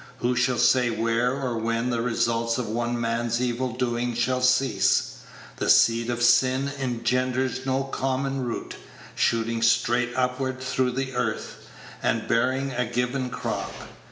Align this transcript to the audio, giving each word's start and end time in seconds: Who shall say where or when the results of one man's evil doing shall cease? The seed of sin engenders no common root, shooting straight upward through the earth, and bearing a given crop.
Who 0.17 0.35
shall 0.35 0.57
say 0.57 0.89
where 0.89 1.31
or 1.33 1.59
when 1.59 1.91
the 1.91 2.01
results 2.01 2.57
of 2.57 2.67
one 2.67 2.99
man's 2.99 3.39
evil 3.39 3.71
doing 3.73 4.15
shall 4.15 4.41
cease? 4.41 5.17
The 5.57 5.69
seed 5.69 6.09
of 6.09 6.23
sin 6.23 6.71
engenders 6.79 7.67
no 7.67 7.83
common 7.83 8.41
root, 8.43 8.77
shooting 9.13 9.61
straight 9.61 10.15
upward 10.15 10.59
through 10.59 10.93
the 10.93 11.13
earth, 11.13 11.67
and 12.01 12.27
bearing 12.27 12.71
a 12.71 12.83
given 12.87 13.29
crop. 13.29 13.71